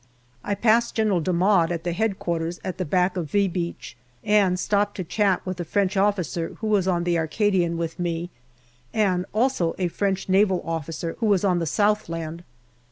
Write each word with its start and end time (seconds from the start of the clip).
I 0.43 0.55
pass 0.55 0.91
General 0.91 1.21
D'Amade 1.21 1.69
at 1.69 1.83
the 1.83 1.91
H.Q. 1.91 2.53
at 2.63 2.79
the 2.79 2.85
back 2.85 3.15
of" 3.15 3.29
V" 3.29 3.47
Beach, 3.47 3.95
and 4.23 4.57
stop 4.59 4.95
to 4.95 5.03
chat 5.03 5.45
with 5.45 5.57
the 5.57 5.63
French 5.63 5.95
officer 5.95 6.57
who 6.59 6.65
was 6.65 6.87
on 6.87 7.03
the 7.03 7.19
Arcadian 7.19 7.77
with 7.77 7.99
me, 7.99 8.31
and 8.95 9.27
also 9.31 9.75
a 9.77 9.89
French 9.89 10.27
Naval 10.27 10.63
officer 10.65 11.17
who 11.19 11.27
was 11.27 11.45
on 11.45 11.59
the 11.59 11.67
Southland. 11.67 12.43